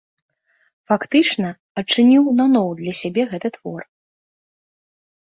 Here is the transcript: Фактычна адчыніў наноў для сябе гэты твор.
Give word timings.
Фактычна 0.91 1.49
адчыніў 1.81 2.23
наноў 2.39 2.67
для 2.79 2.93
сябе 3.01 3.23
гэты 3.35 3.47
твор. 3.59 3.81